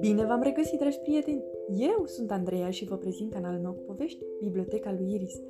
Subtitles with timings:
[0.00, 1.44] Bine v-am regăsit, dragi prieteni!
[1.76, 5.40] Eu sunt Andreea și vă prezint canalul meu cu povești, Biblioteca lui Iris.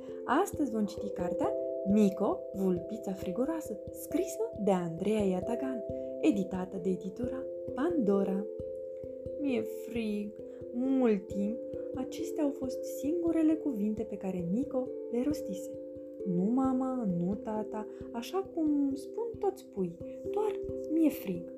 [0.43, 1.53] Astăzi vom citi cartea
[1.91, 5.83] Mico, vulpița friguroasă, scrisă de Andreea Iatagan,
[6.21, 7.43] editată de editura
[7.73, 8.45] Pandora.
[9.41, 10.33] Mi-e frig,
[10.73, 11.57] mult timp,
[11.95, 15.71] acestea au fost singurele cuvinte pe care Mico le rostise.
[16.25, 19.97] Nu mama, nu tata, așa cum spun toți pui,
[20.31, 20.59] doar
[20.93, 21.53] mi-e frig.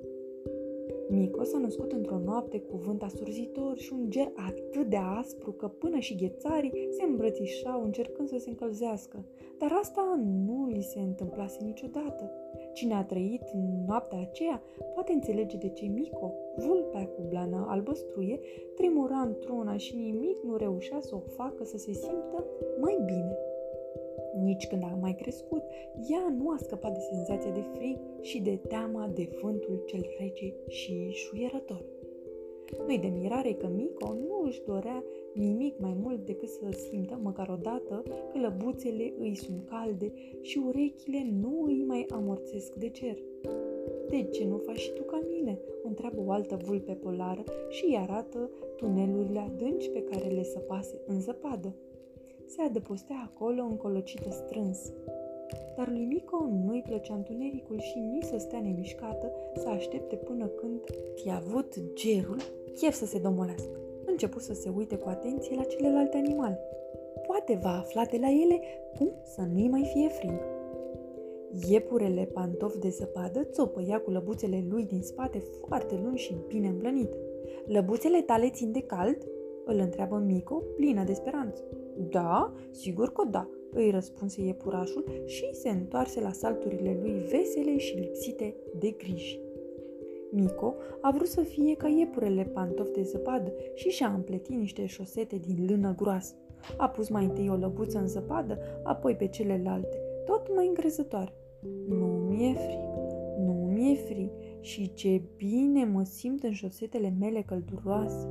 [1.08, 5.68] Mico s-a născut într-o noapte cu vânt asurzitor și un ger atât de aspru că
[5.68, 9.24] până și ghețarii se îmbrățișau încercând să se încălzească.
[9.58, 12.30] Dar asta nu li se întâmplase niciodată.
[12.72, 14.62] Cine a trăit în noaptea aceea
[14.94, 18.40] poate înțelege de ce Mico, vulpea cu blană albăstruie,
[18.74, 22.44] tremura într-una și nimic nu reușea să o facă să se simtă
[22.80, 23.36] mai bine.
[24.40, 25.62] Nici când a mai crescut,
[26.10, 30.54] ea nu a scăpat de senzația de frig și de teama de vântul cel rece
[30.68, 31.84] și șuierător.
[32.86, 37.48] Nu-i de mirare că Mico nu își dorea nimic mai mult decât să simtă măcar
[37.48, 43.18] o dată că lăbuțele îi sunt calde și urechile nu îi mai amorțesc de cer.
[44.08, 45.58] De ce nu faci și tu ca mine?
[45.84, 51.00] O întreabă o altă vulpe polară și îi arată tunelurile adânci pe care le săpase
[51.06, 51.74] în zăpadă
[52.56, 54.92] se adăpostea acolo încolocită strâns.
[55.76, 60.80] Dar lui Mico nu-i plăcea întunericul și nici să stea nemișcată să aștepte până când
[61.24, 62.36] i-a avut gerul
[62.76, 63.78] chef să se domolească.
[64.04, 66.60] Începu să se uite cu atenție la celelalte animale.
[67.26, 68.60] Poate va afla de la ele
[68.98, 70.40] cum să nu-i mai fie frig.
[71.68, 77.16] Iepurele pantof de zăpadă țopăia cu lăbuțele lui din spate foarte lungi și bine îmblănite.
[77.66, 79.26] Lăbuțele tale țin de cald?
[79.64, 81.62] Îl întreabă Mico, plină de speranță.
[81.96, 87.96] Da, sigur că da, îi răspunse iepurașul și se întoarse la salturile lui vesele și
[87.96, 89.40] lipsite de griji.
[90.30, 95.36] Mico a vrut să fie ca iepurele pantofi de zăpadă și și-a împletit niște șosete
[95.36, 96.34] din lână groasă.
[96.76, 101.32] A pus mai întâi o lăbuță în zăpadă, apoi pe celelalte, tot mai încrezătoare.
[101.88, 102.78] Nu mi-e frig,
[103.38, 104.30] nu mi-e frig
[104.60, 108.28] și ce bine mă simt în șosetele mele călduroase.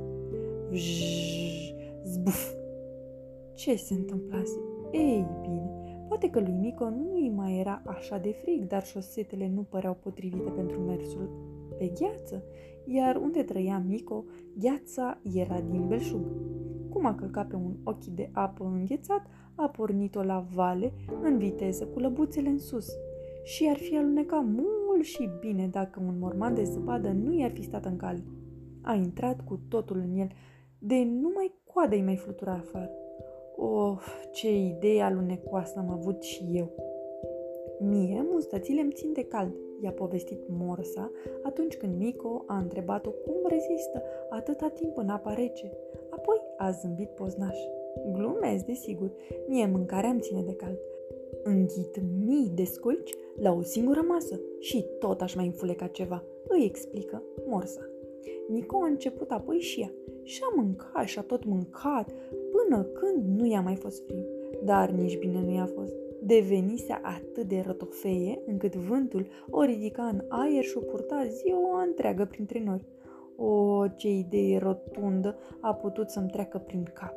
[0.70, 1.72] Vjjj,
[2.04, 2.51] zbuf,
[3.62, 4.60] ce se întâmplase?
[4.92, 5.70] Ei bine,
[6.08, 9.94] poate că lui Mico nu îi mai era așa de frig, dar șosetele nu păreau
[10.02, 11.30] potrivite pentru mersul
[11.78, 12.44] pe gheață,
[12.84, 14.24] iar unde trăia Mico,
[14.58, 16.24] gheața era din belșug.
[16.90, 20.92] Cum a călcat pe un ochi de apă înghețat, a pornit-o la vale,
[21.22, 22.88] în viteză, cu lăbuțele în sus.
[23.44, 27.62] Și ar fi alunecat mult și bine dacă un morman de zăpadă nu i-ar fi
[27.62, 28.24] stat în cale.
[28.80, 30.28] A intrat cu totul în el,
[30.78, 32.90] de numai coada îi mai flutura afară.
[33.56, 36.70] Of, ce idee alunecoasă am avut și eu!
[37.80, 41.10] Mie, mustățile îmi țin de cald, i-a povestit Morsa
[41.42, 45.72] atunci când Mico a întrebat-o cum rezistă atâta timp în apa rece.
[46.10, 47.56] Apoi a zâmbit poznaș.
[48.12, 49.12] Glumesc, desigur,
[49.48, 50.78] mie mâncarea îmi ține de cald.
[51.42, 56.64] Înghit mii de sculci la o singură masă și tot aș mai înfuleca ceva, îi
[56.64, 57.86] explică Morsa.
[58.48, 59.92] Nico a început apoi și ea.
[60.22, 62.12] Și-a mâncat și-a tot mâncat,
[62.72, 64.24] până când nu i-a mai fost frig.
[64.64, 65.94] Dar nici bine nu i-a fost.
[66.22, 72.24] Devenise atât de rătofeie încât vântul o ridica în aer și o purta ziua întreagă
[72.24, 72.86] printre noi.
[73.36, 77.14] O, ce idee rotundă a putut să-mi treacă prin cap.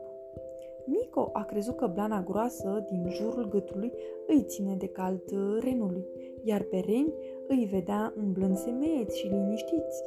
[0.86, 3.92] Mico a crezut că blana groasă din jurul gâtului
[4.28, 5.22] îi ține de cald
[5.60, 6.06] renului,
[6.44, 7.14] iar pe reni
[7.48, 10.04] îi vedea umblând semeieți și liniștiți,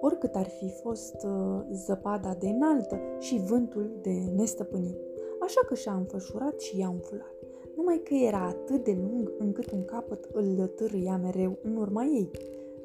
[0.00, 4.98] oricât ar fi fost uh, zăpada de înaltă și vântul de nestăpânit.
[5.40, 7.34] Așa că și-a înfășurat și ea un fular.
[7.76, 12.30] Numai că era atât de lung încât un capăt îl târâia mereu în urma ei.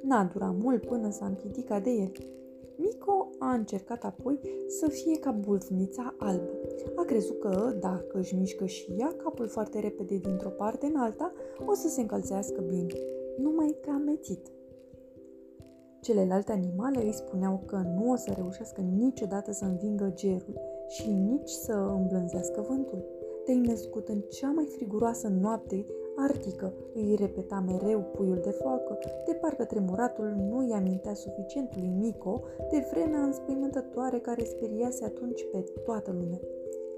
[0.01, 2.11] N-a durat mult până s-a împiedicat de el.
[2.77, 6.49] Mico a încercat apoi să fie ca bulfnița albă.
[6.95, 11.31] A crezut că, dacă își mișcă și ea capul foarte repede dintr-o parte în alta,
[11.65, 12.93] o să se încălzească bine.
[13.37, 14.47] Numai că amețit.
[16.05, 21.49] Celelalte animale îi spuneau că nu o să reușească niciodată să învingă gerul și nici
[21.49, 23.05] să îmblânzească vântul.
[23.46, 25.85] Te-ai născut în cea mai friguroasă noapte
[26.16, 31.87] arctică, îi repeta mereu puiul de foacă, de parcă tremuratul nu i amintea suficient lui
[31.87, 32.41] Mico
[32.72, 36.40] de vremea înspăimântătoare care speriase atunci pe toată lumea.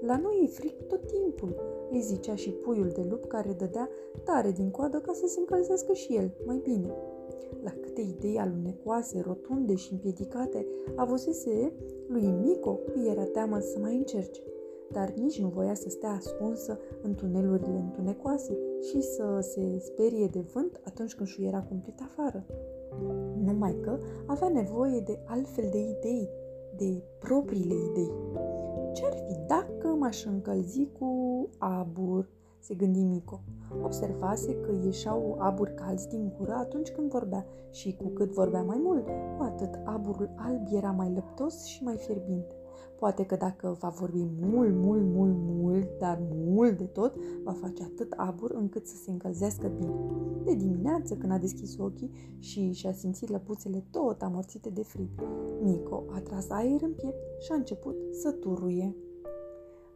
[0.00, 1.60] La noi e fric tot timpul,
[1.90, 3.88] îi zicea și puiul de lup care dădea
[4.24, 6.94] tare din coadă ca să se încălzească și el mai bine.
[7.62, 10.66] La câte idei alunecoase, rotunde și împiedicate
[10.96, 11.72] avusese
[12.08, 14.40] lui Mico, îi era teamă să mai încerce.
[14.92, 20.40] dar nici nu voia să stea ascunsă în tunelurile întunecoase și să se sperie de
[20.40, 22.46] vânt atunci când șuiera cumplit afară.
[23.44, 26.28] Numai că avea nevoie de altfel de idei,
[26.76, 28.12] de propriile idei.
[28.92, 32.28] Ce-ar fi dacă m-aș încălzi cu abur?
[32.58, 33.40] se gândi Mico.
[33.82, 38.80] Observase că ieșau aburi calzi din gură atunci când vorbea și cu cât vorbea mai
[38.82, 42.54] mult, cu atât aburul alb era mai lăptos și mai fierbinte.
[42.98, 47.82] Poate că dacă va vorbi mult, mult, mult, mult, dar mult de tot, va face
[47.82, 49.94] atât abur încât să se încălzească bine.
[50.44, 55.08] De dimineață, când a deschis ochii și și-a simțit lăpuțele tot amorțite de frig,
[55.62, 58.96] Mico a tras aer în piept și a început să turuie.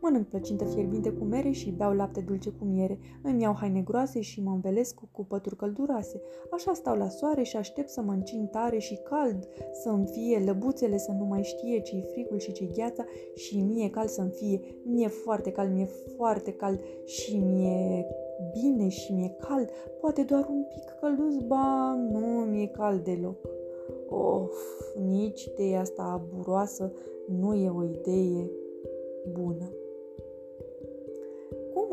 [0.03, 2.99] Mănânc plăcintă fierbinte cu mere și beau lapte dulce cu miere.
[3.23, 6.21] Îmi iau haine groase și mă învelesc cu pături călduroase.
[6.51, 10.99] Așa stau la soare și aștept să mă încin tare și cald, să-mi fie lăbuțele
[10.99, 13.05] să nu mai știe ce-i frigul și ce gheața
[13.35, 14.61] și mie cald să-mi fie.
[14.85, 18.07] Mie foarte cald, mie foarte cald și mie
[18.53, 19.69] bine și mie cald.
[20.01, 22.19] Poate doar un pic călduț, ba, nu
[22.51, 23.49] mi-e cald deloc.
[24.09, 24.57] Of,
[25.07, 26.93] nici ideea asta aburoasă
[27.41, 28.51] nu e o idee
[29.33, 29.73] bună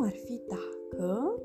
[0.10, 1.36] ar fi dacă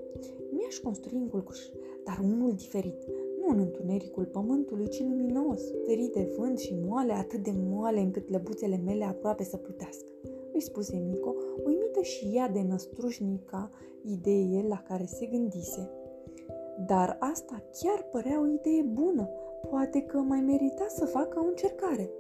[0.50, 1.58] mi-aș construi un culcuș,
[2.04, 3.06] dar unul diferit,
[3.40, 8.30] nu în întunericul pământului, ci luminos, ferit de vânt și moale, atât de moale încât
[8.30, 10.06] lăbuțele mele aproape să plutească.
[10.52, 11.34] Îi spuse Mico,
[11.64, 13.70] uimită și ea de năstrușnica
[14.02, 15.90] idee la care se gândise.
[16.86, 19.28] Dar asta chiar părea o idee bună,
[19.70, 22.10] poate că mai merita să facă o încercare.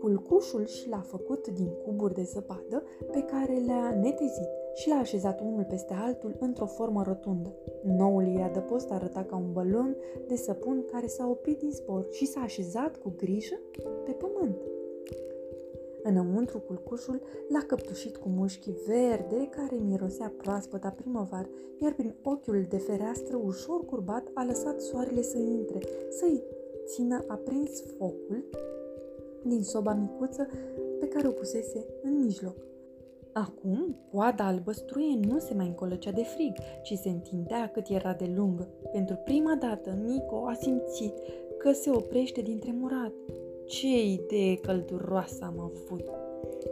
[0.00, 2.82] Culcușul și l-a făcut din cuburi de zăpadă
[3.12, 7.54] pe care le-a netezit și l-a așezat unul peste altul într-o formă rotundă.
[7.82, 9.96] Noul ei adăpost arăta ca un balon
[10.28, 13.58] de săpun care s-a oprit din spor și s-a așezat cu grijă
[14.04, 14.56] pe pământ.
[16.02, 22.76] Înăuntru culcușul l-a căptușit cu mușchi verde care mirosea proaspăta primăvară, iar prin ochiul de
[22.76, 25.78] fereastră ușor curbat a lăsat soarele să intre,
[26.10, 26.42] să-i
[26.84, 28.44] țină aprins focul
[29.42, 30.48] din soba micuță
[30.98, 32.69] pe care o pusese în mijloc.
[33.32, 38.32] Acum, coada albăstruie nu se mai încolăcea de frig, ci se întindea cât era de
[38.36, 38.68] lungă.
[38.92, 41.14] Pentru prima dată, Mico a simțit
[41.58, 43.12] că se oprește din tremurat.
[43.66, 46.10] Ce idee călduroasă am avut!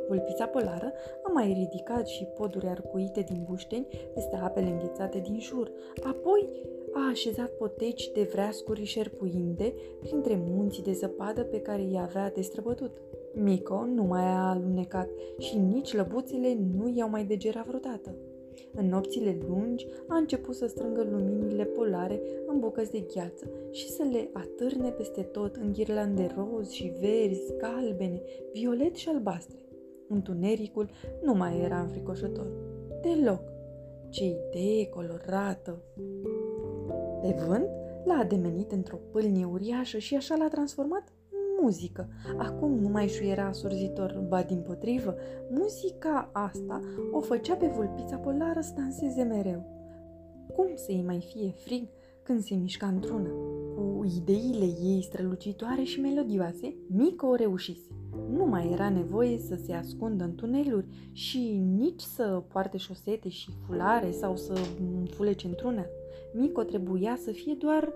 [0.09, 5.73] Vulpița polară a mai ridicat și poduri arcuite din bușteni peste apele înghețate din jur.
[6.05, 6.49] Apoi
[6.93, 13.01] a așezat poteci de vreascuri șerpuinde printre munții de zăpadă pe care i avea destrăbătut.
[13.39, 15.09] Mico nu mai a alunecat
[15.39, 18.15] și nici lăbuțele nu i-au mai degerat vreodată.
[18.73, 24.03] În nopțile lungi a început să strângă luminile polare în bucăți de gheață și să
[24.13, 29.59] le atârne peste tot în ghirlande roz și verzi, galbene, violet și albastre.
[30.09, 30.91] Întunericul
[31.23, 32.53] nu mai era înfricoșător.
[33.03, 33.43] Deloc.
[34.11, 35.83] Ce idee colorată!
[37.23, 37.69] Pe vânt
[38.05, 41.13] l-a ademenit într-o pâlnie uriașă și așa l-a transformat
[41.61, 42.09] muzică.
[42.37, 45.15] Acum nu mai șuiera surzitor, ba din potrivă,
[45.51, 46.81] muzica asta
[47.13, 49.77] o făcea pe vulpița polară să danseze mereu.
[50.55, 51.89] Cum să-i mai fie frig
[52.23, 53.31] când se mișca într-una?
[53.75, 57.89] Cu ideile ei strălucitoare și melodioase, Mico o reușise.
[58.31, 63.51] Nu mai era nevoie să se ascundă în tuneluri și nici să poarte șosete și
[63.67, 64.55] fulare sau să
[65.11, 65.87] fulece într-una.
[66.33, 67.93] Mico trebuia să fie doar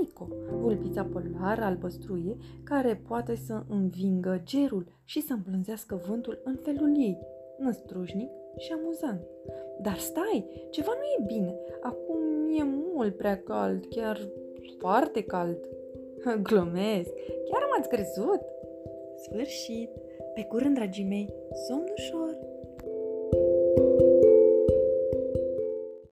[0.00, 6.94] Mico, vulpița polară albăstruie, care poate să învingă gerul și să împlânzească vântul în felul
[6.96, 7.18] ei,
[7.58, 9.26] năstrușnic și amuzant.
[9.82, 11.54] Dar stai, ceva nu e bine.
[11.80, 12.18] Acum
[12.58, 12.62] e
[12.94, 14.18] mult prea cald, chiar
[14.78, 15.58] foarte cald.
[16.48, 17.12] Glumesc,
[17.50, 18.40] chiar m-ați crezut?
[19.16, 19.90] Sfârșit!
[20.34, 21.34] Pe curând, dragii mei,
[21.66, 22.45] somn ușor!